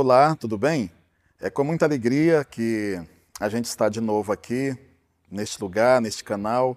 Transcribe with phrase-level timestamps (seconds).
[0.00, 0.92] Olá, tudo bem?
[1.40, 3.04] É com muita alegria que
[3.40, 4.78] a gente está de novo aqui,
[5.28, 6.76] neste lugar, neste canal,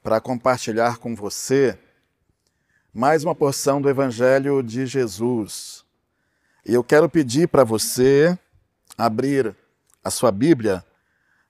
[0.00, 1.76] para compartilhar com você
[2.94, 5.84] mais uma porção do Evangelho de Jesus.
[6.64, 8.38] E eu quero pedir para você
[8.96, 9.52] abrir
[10.04, 10.84] a sua Bíblia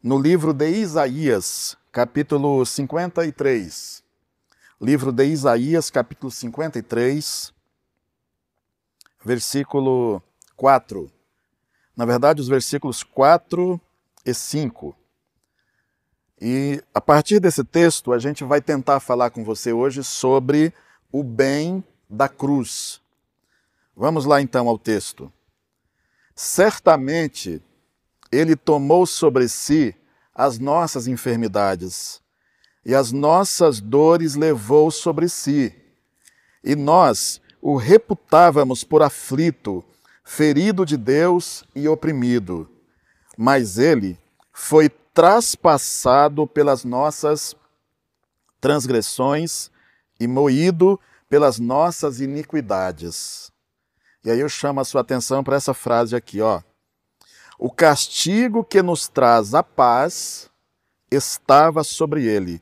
[0.02, 4.02] no livro de Isaías, capítulo 53.
[4.80, 7.52] Livro de Isaías, capítulo 53,
[9.23, 10.23] versículo
[10.56, 11.10] 4.
[11.96, 13.80] Na verdade, os versículos 4
[14.24, 14.96] e 5.
[16.40, 20.73] E a partir desse texto, a gente vai tentar falar com você hoje sobre
[21.10, 23.01] o bem da cruz.
[23.95, 25.32] Vamos lá então ao texto.
[26.34, 27.62] Certamente
[28.30, 29.95] ele tomou sobre si
[30.34, 32.21] as nossas enfermidades
[32.84, 35.74] e as nossas dores levou sobre si.
[36.62, 39.82] E nós o reputávamos por aflito,
[40.27, 42.69] ferido de Deus e oprimido.
[43.38, 44.19] Mas ele
[44.52, 47.55] foi traspassado pelas nossas
[48.60, 49.71] transgressões
[50.18, 53.52] e moído pelas nossas iniquidades.
[54.24, 56.61] E aí eu chamo a sua atenção para essa frase aqui, ó.
[57.57, 60.51] O castigo que nos traz a paz
[61.11, 62.61] estava sobre ele,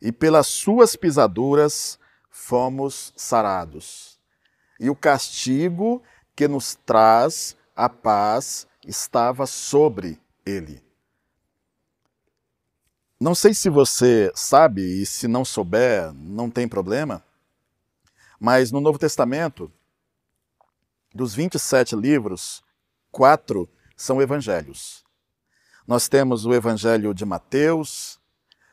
[0.00, 1.98] e pelas suas pisaduras
[2.30, 4.20] fomos sarados.
[4.78, 6.02] E o castigo
[6.42, 10.82] que nos traz a paz estava sobre ele.
[13.20, 17.22] Não sei se você sabe, e se não souber, não tem problema,
[18.40, 19.70] mas no Novo Testamento,
[21.14, 22.60] dos 27 livros,
[23.12, 25.04] quatro são evangelhos.
[25.86, 28.18] Nós temos o Evangelho de Mateus,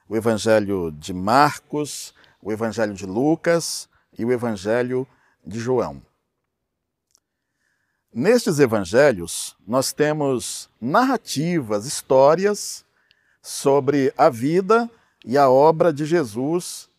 [0.08, 5.08] o Evangelho de Marcos, o Evangelho de Lucas e o Evangelho
[5.46, 6.09] de João.
[8.12, 12.84] Nestes evangelhos, nós temos narrativas, histórias
[13.40, 14.90] sobre a vida
[15.24, 16.90] e a obra de Jesus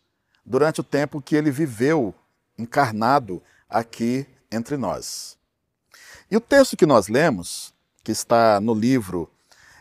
[0.45, 2.15] durante o tempo que ele viveu
[2.57, 5.37] encarnado aqui entre nós.
[6.29, 7.73] E o texto que nós lemos,
[8.05, 9.29] que está no livro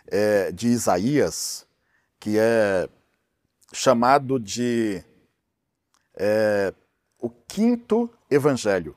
[0.08, 1.64] é, de Isaías,
[2.18, 2.88] que é
[3.72, 5.00] chamado de
[6.16, 6.74] é,
[7.20, 8.96] o quinto evangelho.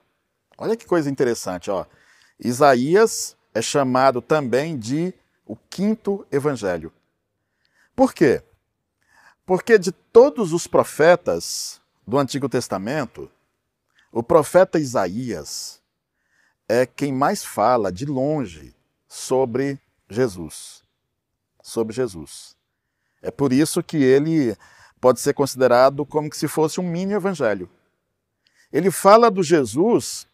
[0.57, 1.85] Olha que coisa interessante, ó.
[2.43, 5.13] Isaías é chamado também de
[5.45, 6.91] o quinto evangelho.
[7.95, 8.41] Por quê?
[9.45, 13.29] Porque de todos os profetas do Antigo Testamento,
[14.11, 15.81] o profeta Isaías
[16.67, 18.75] é quem mais fala de longe
[19.07, 19.79] sobre
[20.09, 20.83] Jesus.
[21.61, 22.55] Sobre Jesus.
[23.21, 24.55] É por isso que ele
[24.99, 27.69] pode ser considerado como se fosse um mini evangelho.
[28.71, 30.27] Ele fala do Jesus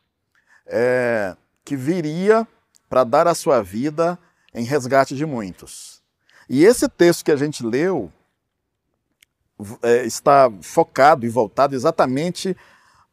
[0.65, 1.35] é,
[1.69, 2.47] que viria
[2.89, 4.17] para dar a sua vida
[4.55, 6.01] em resgate de muitos.
[6.49, 8.11] E esse texto que a gente leu
[9.83, 12.57] é, está focado e voltado exatamente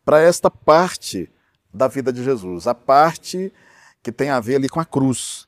[0.07, 1.31] para esta parte
[1.71, 3.53] da vida de Jesus, a parte
[4.03, 5.47] que tem a ver ali com a cruz.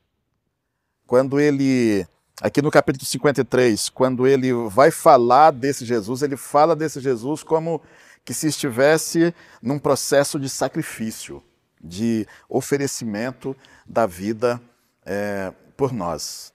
[1.07, 2.05] Quando ele,
[2.39, 7.81] aqui no capítulo 53, quando ele vai falar desse Jesus, ele fala desse Jesus como
[8.23, 9.33] que se estivesse
[9.63, 11.43] num processo de sacrifício
[11.79, 14.61] de oferecimento da vida
[15.05, 16.53] é, por nós.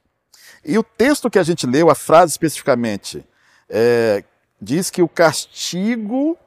[0.64, 3.24] E o texto que a gente leu, a frase especificamente,
[3.68, 4.24] é,
[4.60, 6.38] diz que o castigo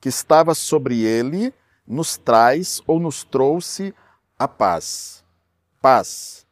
[0.00, 1.52] que estava sobre ele
[1.86, 3.94] nos traz ou nos trouxe
[4.38, 5.22] a paz.
[5.80, 6.46] Paz.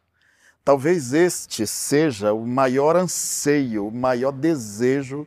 [0.65, 5.27] Talvez este seja o maior anseio, o maior desejo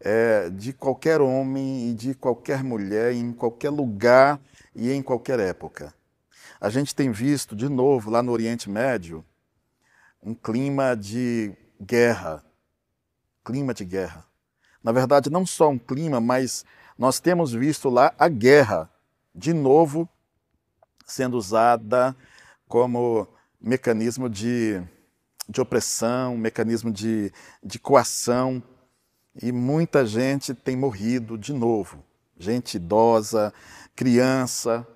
[0.00, 4.40] é, de qualquer homem e de qualquer mulher, em qualquer lugar
[4.76, 5.92] e em qualquer época.
[6.60, 9.24] A gente tem visto, de novo, lá no Oriente Médio,
[10.22, 12.44] um clima de guerra.
[13.44, 14.24] Clima de guerra.
[14.82, 16.64] Na verdade, não só um clima, mas
[16.98, 18.90] nós temos visto lá a guerra,
[19.34, 20.08] de novo,
[21.06, 22.14] sendo usada
[22.68, 23.26] como
[23.60, 24.82] mecanismo de,
[25.48, 27.32] de opressão, mecanismo de,
[27.62, 28.62] de coação.
[29.42, 32.02] E muita gente tem morrido de novo.
[32.38, 33.52] Gente idosa,
[33.94, 34.86] criança.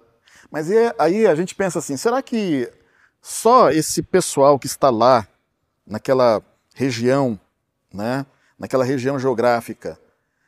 [0.50, 2.70] Mas aí a gente pensa assim: será que
[3.22, 5.26] só esse pessoal que está lá,
[5.86, 6.42] naquela
[6.74, 7.38] região,
[7.92, 8.26] né,
[8.58, 9.98] naquela região geográfica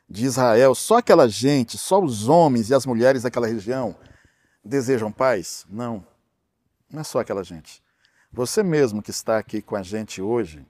[0.09, 3.95] de Israel, só aquela gente, só os homens e as mulheres daquela região
[4.63, 5.65] desejam paz?
[5.69, 6.05] Não,
[6.89, 7.81] não é só aquela gente.
[8.31, 10.65] Você mesmo que está aqui com a gente hoje,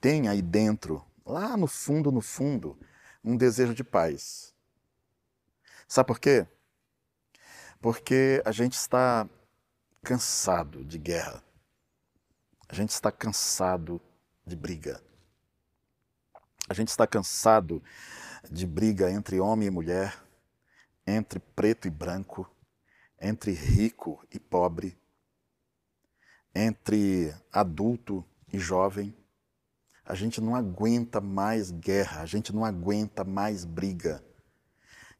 [0.00, 2.78] tem aí dentro, lá no fundo, no fundo,
[3.22, 4.54] um desejo de paz.
[5.88, 6.46] Sabe por quê?
[7.86, 9.28] porque a gente está
[10.02, 11.40] cansado de guerra.
[12.68, 14.00] A gente está cansado
[14.44, 15.00] de briga.
[16.68, 17.80] A gente está cansado
[18.50, 20.20] de briga entre homem e mulher,
[21.06, 22.50] entre preto e branco,
[23.20, 24.98] entre rico e pobre,
[26.52, 29.16] entre adulto e jovem.
[30.04, 34.25] A gente não aguenta mais guerra, a gente não aguenta mais briga.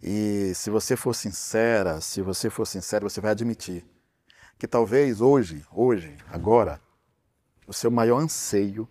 [0.02, 3.84] E se você for sincera, se você for sincero, você vai admitir
[4.58, 6.80] que talvez hoje, hoje, agora,
[7.66, 8.88] o seu maior anseio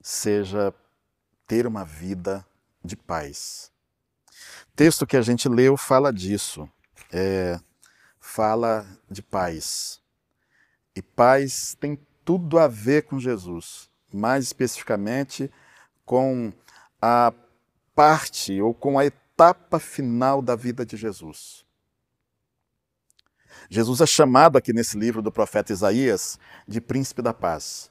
[0.00, 0.74] seja
[1.46, 2.46] ter uma vida
[2.82, 3.70] de paz.
[4.72, 6.68] O texto que a gente leu fala disso,
[7.12, 7.58] é,
[8.20, 10.00] fala de paz.
[10.94, 15.50] E paz tem tudo a ver com Jesus, mais especificamente
[16.04, 16.52] com
[17.00, 17.32] a
[17.94, 19.23] parte ou com a etapa
[19.80, 21.64] final da vida de Jesus.
[23.70, 27.90] Jesus é chamado aqui nesse livro do profeta Isaías de príncipe da paz,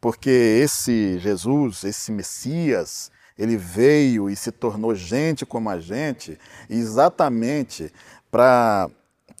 [0.00, 6.38] porque esse Jesus, esse Messias, ele veio e se tornou gente como a gente,
[6.68, 7.92] exatamente
[8.30, 8.90] para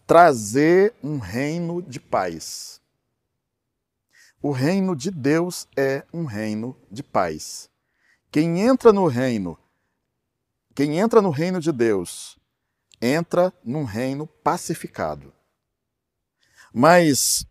[0.06, 2.80] trazer um reino de paz.
[4.42, 7.68] O reino de Deus é um reino de paz.
[8.30, 9.58] Quem entra no reino,
[10.80, 12.38] quem entra no reino de Deus,
[13.02, 15.30] entra num reino pacificado.
[16.72, 17.44] Mas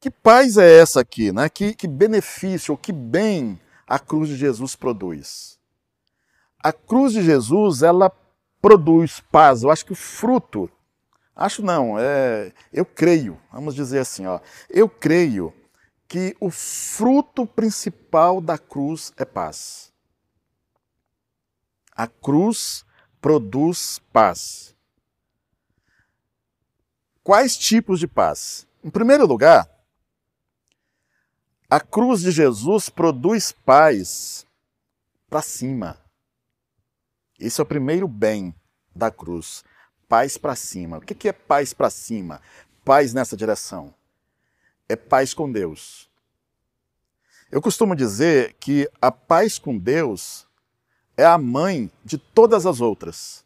[0.00, 1.30] que paz é essa aqui?
[1.30, 1.48] Né?
[1.48, 5.60] Que, que benefício, que bem a cruz de Jesus produz?
[6.58, 8.10] A cruz de Jesus, ela
[8.60, 9.62] produz paz.
[9.62, 10.68] Eu acho que o fruto,
[11.36, 15.54] acho não, é, eu creio, vamos dizer assim, ó, eu creio
[16.08, 19.94] que o fruto principal da cruz é paz.
[21.96, 22.84] A cruz
[23.20, 24.74] produz paz.
[27.24, 28.66] Quais tipos de paz?
[28.84, 29.68] Em primeiro lugar,
[31.68, 34.46] a cruz de Jesus produz paz
[35.28, 35.98] para cima.
[37.40, 38.54] Esse é o primeiro bem
[38.94, 39.64] da cruz.
[40.08, 40.98] Paz para cima.
[40.98, 42.40] O que é paz para cima?
[42.84, 43.92] Paz nessa direção.
[44.88, 46.08] É paz com Deus.
[47.50, 50.45] Eu costumo dizer que a paz com Deus
[51.16, 53.44] é a mãe de todas as outras.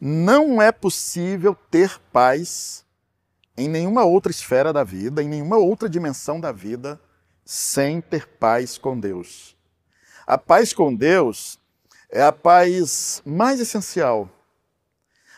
[0.00, 2.84] Não é possível ter paz
[3.56, 7.00] em nenhuma outra esfera da vida, em nenhuma outra dimensão da vida,
[7.44, 9.56] sem ter paz com Deus.
[10.26, 11.58] A paz com Deus
[12.10, 14.28] é a paz mais essencial.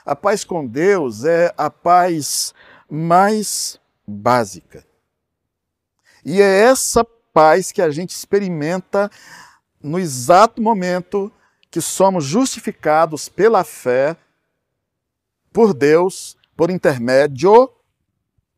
[0.04, 2.54] A paz com Deus é a paz
[2.88, 4.84] mais básica.
[6.24, 9.10] E é essa paz que a gente experimenta
[9.84, 11.30] no exato momento
[11.70, 14.16] que somos justificados pela fé
[15.52, 17.70] por Deus por intermédio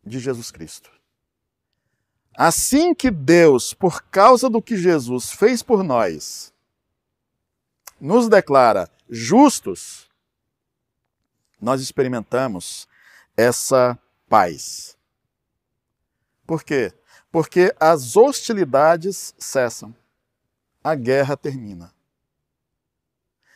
[0.05, 0.88] de Jesus Cristo.
[2.32, 6.53] Assim que Deus, por causa do que Jesus fez por nós,
[8.01, 10.08] nos declara justos,
[11.60, 12.86] nós experimentamos
[13.36, 13.98] essa
[14.29, 14.96] paz.
[16.46, 16.93] Por quê?
[17.32, 19.93] Porque as hostilidades cessam,
[20.86, 21.93] a guerra termina.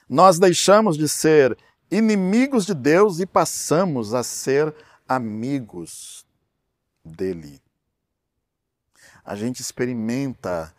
[0.08, 1.56] Nós deixamos de ser
[1.88, 4.75] inimigos de Deus e passamos a ser
[5.08, 6.26] amigos
[7.04, 7.62] dele.
[9.25, 10.75] A gente experimenta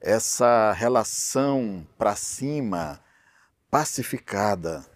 [0.00, 3.00] essa relação para cima,
[3.68, 4.86] pacificada.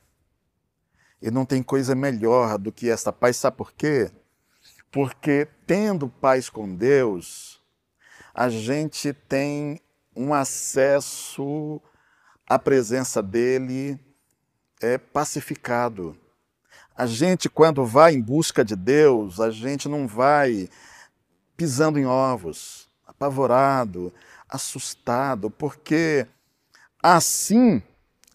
[1.20, 4.12] E não tem coisa melhor do que essa paz, sabe por quê?
[4.92, 7.60] Porque tendo paz com Deus,
[8.32, 9.80] a gente tem
[10.20, 11.80] um acesso
[12.46, 13.98] à presença dele
[14.80, 16.14] é pacificado.
[16.94, 20.68] A gente, quando vai em busca de Deus, a gente não vai
[21.56, 24.12] pisando em ovos, apavorado,
[24.46, 26.26] assustado, porque
[27.02, 27.82] assim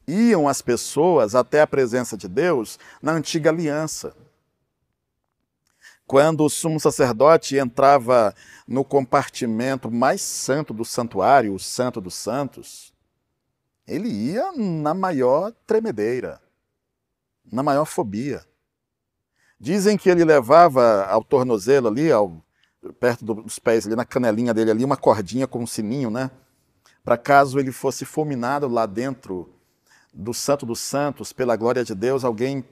[0.08, 4.16] iam as pessoas até a presença de Deus na antiga aliança.
[6.08, 8.36] Quando o sumo sacerdote entrava
[8.68, 12.94] no compartimento mais santo do santuário, o Santo dos Santos,
[13.88, 16.40] ele ia na maior tremedeira,
[17.52, 18.46] na maior fobia.
[19.60, 22.44] Dizem que ele levava ao tornozelo ali, ao,
[23.00, 26.30] perto dos pés, ali na canelinha dele ali, uma cordinha com um sininho, né?
[27.04, 29.50] Para caso ele fosse fulminado lá dentro
[30.14, 32.64] do Santo dos Santos, pela glória de Deus, alguém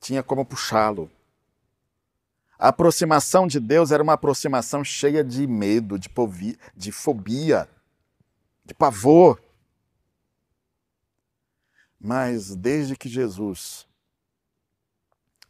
[0.00, 1.10] tinha como puxá-lo.
[2.62, 6.08] A aproximação de Deus era uma aproximação cheia de medo, de,
[6.76, 7.68] de fobia,
[8.64, 9.42] de pavor.
[11.98, 13.84] Mas desde que Jesus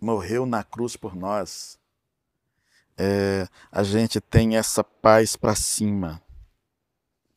[0.01, 1.79] morreu na cruz por nós,
[2.97, 6.19] é, a gente tem essa paz para cima,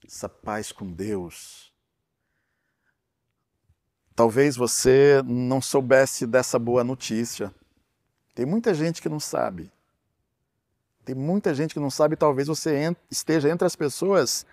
[0.08, 1.74] essa paz com Deus.
[4.15, 7.53] Talvez você não soubesse dessa boa notícia.
[8.36, 9.72] Tem muita gente que não sabe.
[11.06, 14.46] Tem muita gente que não sabe, talvez você esteja entre as pessoas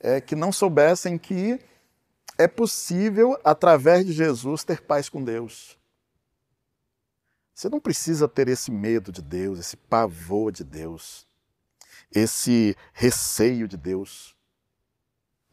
[0.00, 1.60] é, que não soubessem que
[2.36, 5.78] é possível, através de Jesus, ter paz com Deus.
[7.54, 11.26] Você não precisa ter esse medo de Deus, esse pavor de Deus,
[12.10, 14.34] esse receio de Deus.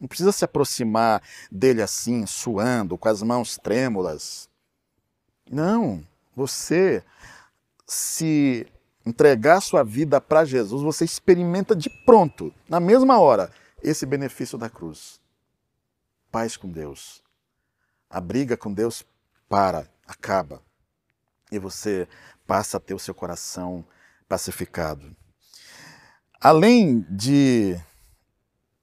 [0.00, 4.48] Não precisa se aproximar dele assim, suando, com as mãos trêmulas.
[5.50, 6.02] Não,
[6.34, 7.04] você
[7.88, 8.66] se
[9.04, 13.50] entregar sua vida para Jesus, você experimenta de pronto, na mesma hora,
[13.82, 15.18] esse benefício da cruz.
[16.30, 17.24] Paz com Deus.
[18.10, 19.04] A briga com Deus
[19.48, 20.62] para, acaba
[21.50, 22.06] e você
[22.46, 23.84] passa a ter o seu coração
[24.28, 25.16] pacificado.
[26.40, 27.78] Além de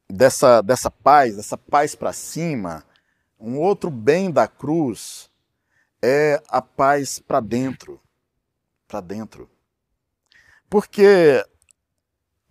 [0.09, 2.83] dessa, dessa paz, dessa paz para cima,
[3.39, 5.29] um outro bem da cruz
[6.01, 7.99] é a paz para dentro,
[8.87, 9.49] para dentro.
[10.69, 11.43] Porque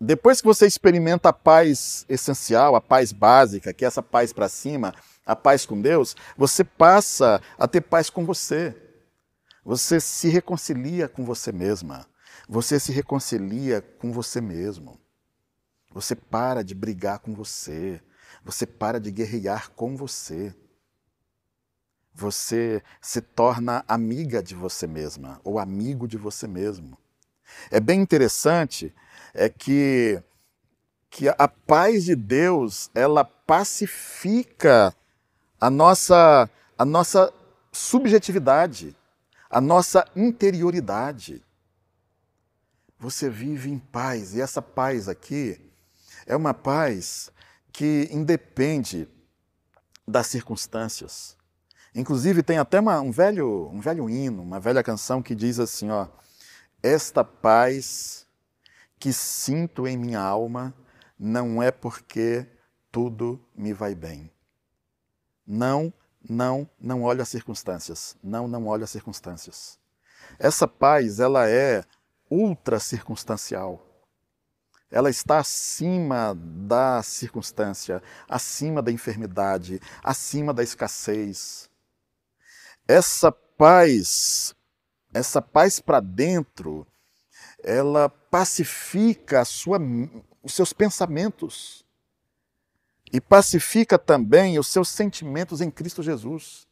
[0.01, 4.49] depois que você experimenta a paz essencial, a paz básica, que é essa paz para
[4.49, 8.77] cima, a paz com Deus, você passa a ter paz com você.
[9.65, 12.07] Você se reconcilia com você mesma.
[12.49, 15.01] Você se reconcilia com você mesmo.
[15.93, 18.03] Você para de brigar com você.
[18.45, 20.55] Você para de guerrear com você.
[22.15, 26.97] Você se torna amiga de você mesma ou amigo de você mesmo.
[27.71, 28.95] É bem interessante
[29.33, 30.23] é que
[31.11, 34.95] que a paz de Deus, ela pacifica
[35.61, 37.33] a nossa a nossa
[37.71, 38.97] subjetividade
[39.55, 41.41] a nossa interioridade.
[42.99, 45.61] Você vive em paz, e essa paz aqui
[46.27, 47.31] é uma paz
[47.73, 49.09] que independe
[50.07, 51.37] das circunstâncias.
[51.95, 55.91] Inclusive tem até uma, um, velho, um velho hino, uma velha canção que diz assim,
[55.91, 56.09] ó,
[56.83, 58.27] esta paz
[58.99, 60.75] que sinto em minha alma
[61.19, 62.47] não é porque
[62.91, 64.31] tudo me vai bem.
[65.47, 65.93] Não
[66.29, 68.17] não, não olha as circunstâncias.
[68.23, 69.79] Não, não olha as circunstâncias.
[70.39, 71.85] Essa paz, ela é
[72.31, 73.87] ultra circunstancial.
[74.91, 81.69] Ela está acima da circunstância, acima da enfermidade, acima da escassez.
[82.87, 84.55] Essa paz,
[85.13, 86.87] essa paz para dentro,
[87.63, 89.79] ela pacifica sua,
[90.43, 91.85] os seus pensamentos
[93.13, 96.67] e pacifica também os seus sentimentos em Cristo Jesus.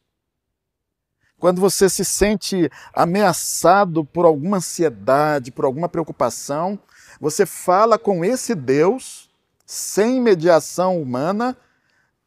[1.39, 6.79] Quando você se sente ameaçado por alguma ansiedade, por alguma preocupação,
[7.19, 9.29] você fala com esse Deus,
[9.65, 11.57] sem mediação humana,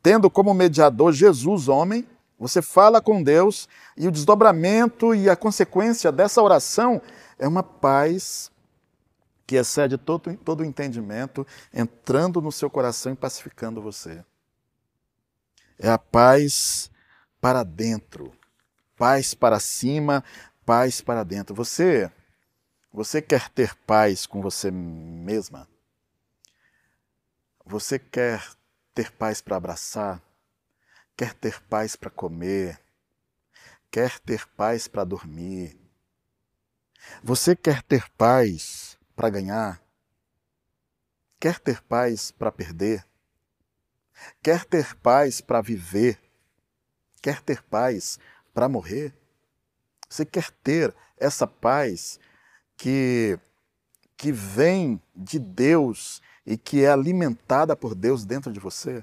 [0.03, 2.07] tendo como mediador Jesus, homem,
[2.39, 7.01] você fala com Deus e o desdobramento e a consequência dessa oração
[7.39, 8.51] é uma paz
[9.47, 14.25] que excede todo, todo o entendimento, entrando no seu coração e pacificando você.
[15.79, 16.91] É a paz
[17.41, 18.33] para dentro,
[18.97, 20.25] paz para cima,
[20.65, 21.55] paz para dentro.
[21.55, 22.11] Você,
[22.93, 25.69] você quer ter paz com você mesma?
[27.65, 28.45] Você quer
[28.95, 30.21] ter paz para abraçar?
[31.17, 32.79] Quer ter paz para comer?
[33.91, 35.75] Quer ter paz para dormir?
[37.23, 39.83] Você quer ter paz para ganhar?
[41.41, 43.07] Quer ter paz para perder?
[44.43, 46.21] Quer ter paz para viver?
[47.23, 48.19] Quer ter paz
[48.53, 49.15] para morrer?
[50.11, 52.21] Você quer ter essa paz
[52.77, 53.39] que,
[54.19, 59.03] que vem de Deus e que é alimentada por Deus dentro de você?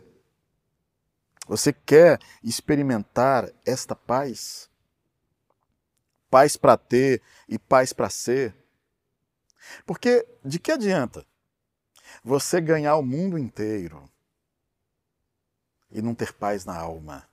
[1.47, 4.69] Você quer experimentar esta paz?
[6.29, 8.55] Paz para ter e paz para ser?
[9.85, 11.25] Porque de que adianta
[12.23, 14.09] você ganhar o mundo inteiro
[15.91, 17.27] e não ter paz na alma,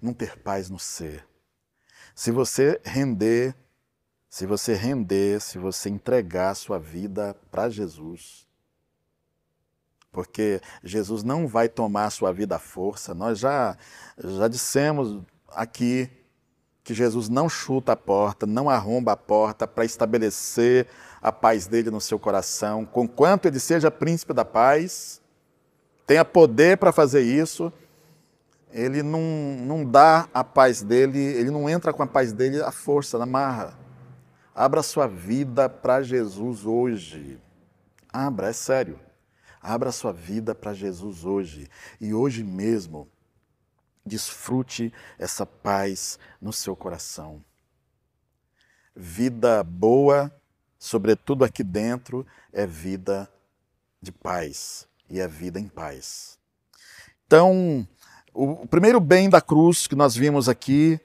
[0.00, 1.26] não ter paz no ser?
[2.14, 3.54] Se você render,
[4.28, 8.48] se você render, se você entregar sua vida para Jesus,
[10.14, 13.12] porque Jesus não vai tomar a sua vida à força.
[13.12, 13.76] Nós já
[14.16, 16.08] já dissemos aqui
[16.84, 20.86] que Jesus não chuta a porta, não arromba a porta para estabelecer
[21.20, 25.22] a paz dele no seu coração, conquanto ele seja príncipe da paz,
[26.06, 27.72] tenha poder para fazer isso,
[28.70, 29.22] ele não,
[29.64, 33.24] não dá a paz dele, ele não entra com a paz dele à força, na
[33.24, 33.78] marra.
[34.54, 37.40] Abra sua vida para Jesus hoje.
[38.12, 39.00] Abra, é sério.
[39.66, 41.70] Abra sua vida para Jesus hoje.
[41.98, 43.08] E hoje mesmo,
[44.04, 47.42] desfrute essa paz no seu coração.
[48.94, 50.30] Vida boa,
[50.78, 53.26] sobretudo aqui dentro, é vida
[54.02, 56.38] de paz e é vida em paz.
[57.26, 57.88] Então,
[58.34, 61.00] o primeiro bem da cruz que nós vimos aqui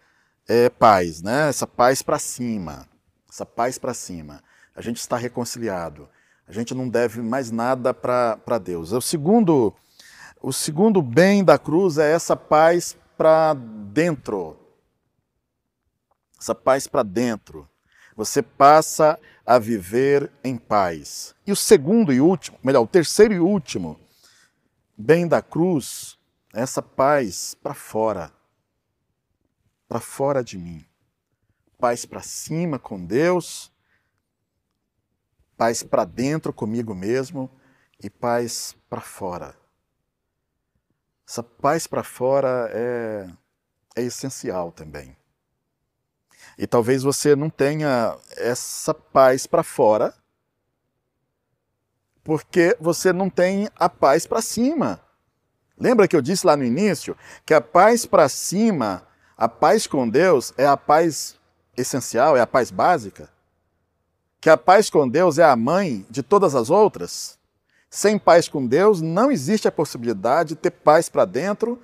[0.45, 1.47] é paz, né?
[1.47, 2.89] Essa paz para cima,
[3.29, 4.43] essa paz para cima.
[4.75, 6.09] A gente está reconciliado.
[6.49, 8.91] A gente não deve mais nada para Deus.
[8.91, 9.71] O segundo,
[10.41, 14.57] o segundo bem da cruz é essa paz para dentro.
[16.41, 17.69] Essa paz para dentro.
[18.15, 21.35] Você passa a viver em paz.
[21.45, 23.99] E o segundo e último, melhor, o terceiro e último
[24.97, 26.17] bem da cruz
[26.51, 28.33] é essa paz para fora.
[29.87, 30.83] Para fora de mim.
[31.77, 33.71] Paz para cima com Deus
[35.59, 37.51] paz para dentro comigo mesmo
[38.01, 39.53] e paz para fora.
[41.27, 43.27] Essa paz para fora é,
[43.93, 45.17] é essencial também.
[46.57, 50.13] E talvez você não tenha essa paz para fora,
[52.23, 55.01] porque você não tem a paz para cima.
[55.77, 60.07] Lembra que eu disse lá no início que a paz para cima, a paz com
[60.07, 61.37] Deus, é a paz
[61.75, 63.29] essencial, é a paz básica?
[64.41, 67.37] Que a paz com Deus é a mãe de todas as outras,
[67.89, 71.81] sem paz com Deus não existe a possibilidade de ter paz para dentro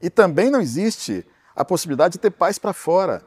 [0.00, 3.22] e também não existe a possibilidade de ter paz para fora.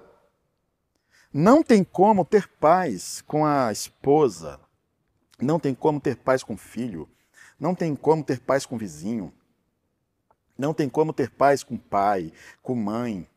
[1.34, 4.60] Não tem como ter paz com a esposa,
[5.40, 7.10] não tem como ter paz com o filho,
[7.60, 9.34] não tem como ter paz com o vizinho,
[10.58, 13.28] não tem como ter paz com o pai, com mãe,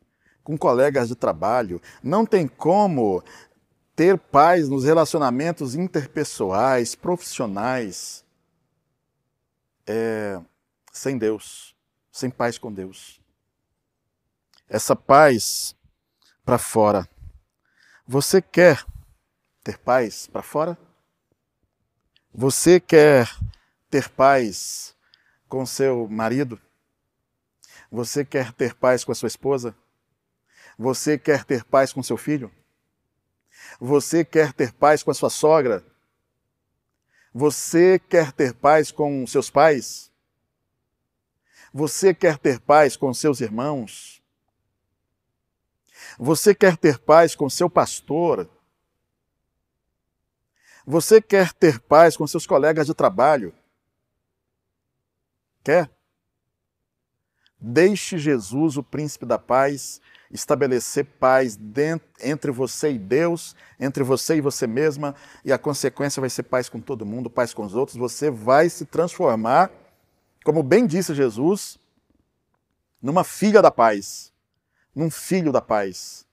[0.43, 3.23] com colegas de trabalho, não tem como
[3.95, 8.25] ter paz nos relacionamentos interpessoais, profissionais,
[9.87, 10.41] é,
[10.91, 11.75] sem Deus,
[12.11, 13.21] sem paz com Deus.
[14.67, 15.75] Essa paz
[16.43, 17.07] para fora.
[18.05, 18.85] Você quer
[19.63, 20.77] ter paz para fora?
[22.33, 23.29] Você quer
[23.89, 24.95] ter paz
[25.47, 26.59] com seu marido?
[27.89, 29.73] Você quer ter paz com a sua esposa?
[30.77, 32.51] Você quer ter paz com seu filho?
[33.79, 35.85] Você quer ter paz com a sua sogra?
[37.33, 40.11] Você quer ter paz com seus pais?
[41.73, 44.23] Você quer ter paz com seus irmãos?
[46.17, 48.49] Você quer ter paz com seu pastor?
[50.85, 53.53] Você quer ter paz com seus colegas de trabalho?
[55.63, 55.91] Quer?
[57.59, 59.99] Deixe Jesus, o príncipe da paz,
[60.31, 66.19] estabelecer paz dentro, entre você e Deus, entre você e você mesma, e a consequência
[66.19, 67.97] vai ser paz com todo mundo, paz com os outros.
[67.97, 69.71] Você vai se transformar,
[70.43, 71.77] como bem disse Jesus,
[73.01, 74.33] numa filha da paz,
[74.95, 76.25] num filho da paz.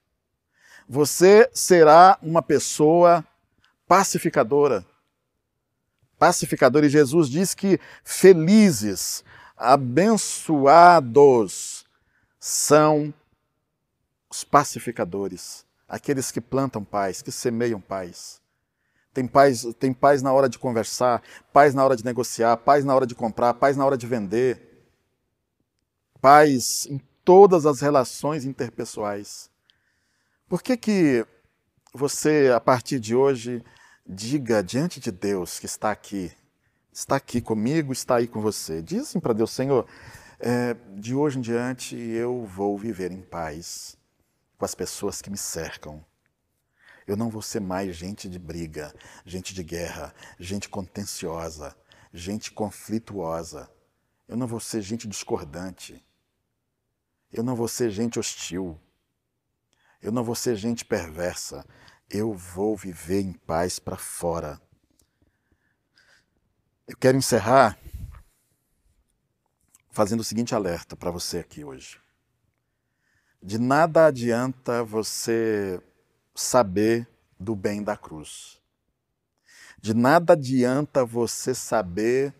[0.89, 3.25] Você será uma pessoa
[3.87, 4.85] pacificadora.
[6.19, 9.25] Pacificador, e Jesus diz que felizes,
[9.57, 11.85] abençoados
[12.39, 13.13] são
[14.33, 18.41] os pacificadores, aqueles que plantam paz, que semeiam paz.
[19.13, 22.95] Tem paz, tem paz na hora de conversar, paz na hora de negociar, paz na
[22.95, 24.89] hora de comprar, paz na hora de vender.
[26.19, 29.51] Paz em todas as relações interpessoais.
[30.49, 31.27] Por que que
[31.93, 33.63] você, a partir de hoje,
[34.07, 36.33] diga diante de Deus que está aqui,
[36.91, 38.81] está aqui comigo, está aí com você.
[38.81, 39.87] Diz assim para Deus, Senhor,
[40.41, 44.01] é, de hoje em diante eu vou viver em paz
[44.63, 46.07] com as pessoas que me cercam.
[47.05, 48.95] Eu não vou ser mais gente de briga,
[49.27, 51.77] gente de guerra, gente contenciosa,
[52.13, 53.69] gente conflituosa.
[54.29, 56.01] Eu não vou ser gente discordante.
[57.33, 58.81] Eu não vou ser gente hostil.
[60.01, 61.67] Eu não vou ser gente perversa.
[62.09, 64.63] Eu vou viver em paz para fora.
[66.87, 67.77] Eu quero encerrar
[69.91, 72.02] fazendo o seguinte alerta para você aqui hoje.
[73.45, 75.81] De nada adianta você
[76.33, 77.09] saber
[77.41, 78.61] do bem da cruz.
[79.81, 82.33] De nada adianta você saber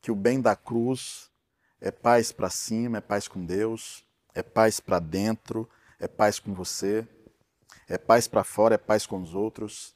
[0.00, 1.30] que o bem da cruz
[1.78, 4.02] é paz para cima, é paz com Deus,
[4.34, 7.06] é paz para dentro, é paz com você,
[7.86, 9.92] é paz para fora, é paz com os outros,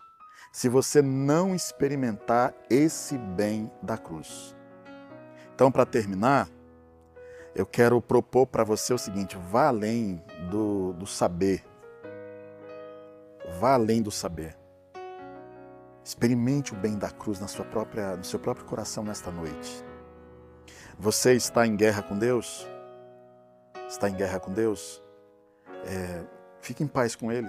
[0.52, 4.54] se você não experimentar esse bem da cruz.
[5.54, 6.50] Então, para terminar,
[7.54, 11.64] eu quero propor para você o seguinte: vá além do, do saber.
[13.60, 14.56] Vá além do saber.
[16.02, 19.84] Experimente o bem da cruz na sua própria, no seu próprio coração nesta noite.
[20.98, 22.66] Você está em guerra com Deus?
[23.88, 25.02] Está em guerra com Deus?
[25.86, 26.22] É,
[26.60, 27.48] fique em paz com Ele.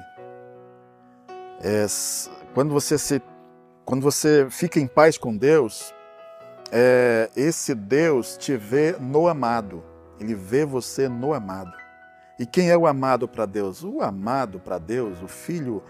[1.62, 1.86] É,
[2.54, 3.22] quando você se,
[3.84, 5.94] quando você fica em paz com Deus,
[6.72, 9.95] é, esse Deus te vê no amado.
[10.20, 11.74] Ele vê você no amado.
[12.40, 13.84] E quem é o amado para Deus?
[13.84, 15.84] O amado para Deus, o Filho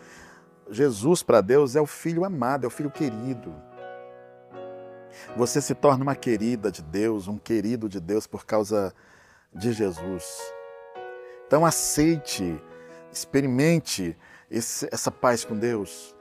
[0.70, 3.54] Jesus para Deus é o filho amado, é o filho querido.
[5.36, 8.94] Você se torna uma querida de Deus, um querido de Deus por causa
[9.54, 10.42] de Jesus.
[11.48, 12.60] Então aceite,
[13.12, 14.18] experimente
[14.50, 16.16] esse, essa paz com Deus.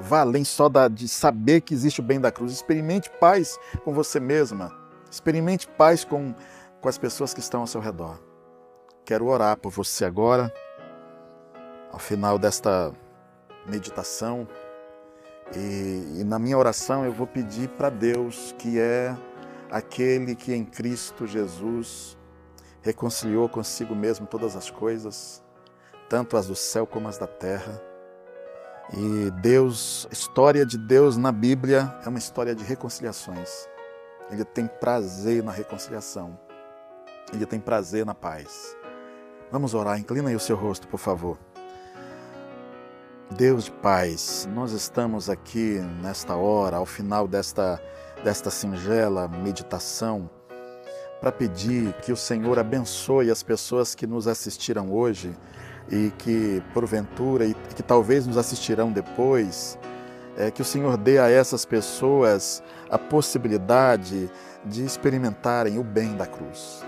[0.00, 2.52] Vá além só da, de saber que existe o bem da cruz.
[2.52, 4.72] Experimente paz com você mesma.
[5.10, 6.34] Experimente paz com,
[6.82, 8.20] com as pessoas que estão ao seu redor.
[9.04, 10.52] Quero orar por você agora,
[11.92, 12.92] ao final desta
[13.66, 14.48] meditação.
[15.54, 19.16] E, e na minha oração eu vou pedir para Deus, que é
[19.70, 22.18] aquele que em Cristo Jesus
[22.82, 25.40] reconciliou consigo mesmo todas as coisas,
[26.08, 27.80] tanto as do céu como as da terra.
[28.92, 33.68] E Deus, a história de Deus na Bíblia é uma história de reconciliações.
[34.30, 36.36] Ele tem prazer na reconciliação.
[37.32, 38.76] Ele tem prazer na paz.
[39.50, 39.98] Vamos orar.
[39.98, 41.38] Inclina aí o seu rosto, por favor.
[43.36, 47.80] Deus de paz, nós estamos aqui nesta hora, ao final desta,
[48.22, 50.28] desta singela meditação,
[51.20, 55.34] para pedir que o Senhor abençoe as pessoas que nos assistiram hoje
[55.90, 59.78] e que, porventura, e que talvez nos assistirão depois,
[60.36, 64.30] é, que o Senhor dê a essas pessoas a possibilidade
[64.64, 66.84] de experimentarem o bem da cruz.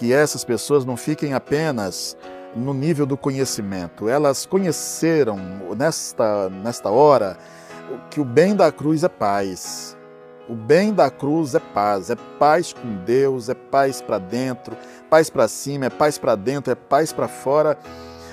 [0.00, 2.16] Que essas pessoas não fiquem apenas
[2.56, 4.08] no nível do conhecimento.
[4.08, 5.36] Elas conheceram
[5.76, 7.36] nesta, nesta hora
[8.10, 9.94] que o bem da cruz é paz.
[10.48, 14.74] O bem da cruz é paz, é paz com Deus, é paz para dentro,
[15.10, 17.76] paz para cima, é paz para dentro, é paz para fora.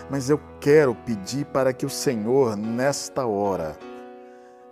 [0.10, 3.75] Mas eu quero pedir para que o Senhor, nesta hora,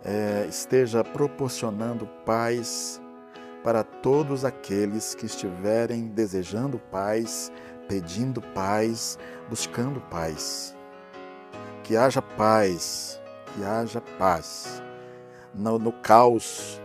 [0.02, 3.02] é, esteja proporcionando paz
[3.66, 7.52] para todos aqueles que estiverem desejando paz,
[7.88, 9.18] pedindo paz,
[9.50, 10.76] buscando paz.
[11.84, 14.84] Que haja paz, que haja paz.
[15.52, 16.80] No, no caos,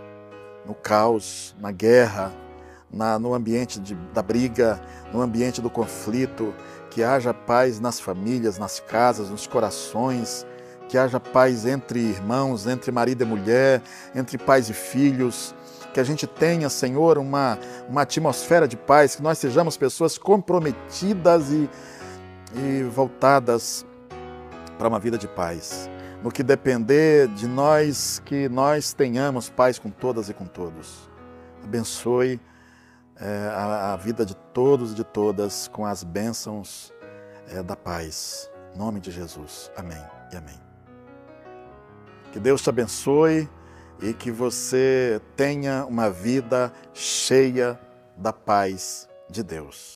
[0.64, 2.33] no caos, na guerra,
[2.90, 4.81] na, no ambiente de, da briga,
[5.12, 6.55] no ambiente do conflito,
[6.88, 10.47] que haja paz nas famílias, nas casas, nos corações,
[10.88, 13.83] que haja paz entre irmãos, entre marido e mulher,
[14.14, 15.55] entre pais e filhos,
[15.92, 21.50] que a gente tenha, Senhor, uma, uma atmosfera de paz, que nós sejamos pessoas comprometidas
[21.50, 21.68] e,
[22.55, 23.85] e voltadas
[24.79, 25.90] para uma vida de paz.
[26.22, 31.09] No que depender de nós, que nós tenhamos paz com todas e com todos.
[31.64, 32.40] Abençoe
[33.16, 36.92] é, a, a, vida de todos e de todas com as bênçãos
[37.48, 38.50] é, da paz.
[38.74, 39.70] Em nome de Jesus.
[39.76, 40.61] Amém e amém.
[42.33, 43.48] Que Deus te abençoe
[44.03, 47.79] e que você tenha uma vida cheia
[48.17, 49.89] da paz de Deus.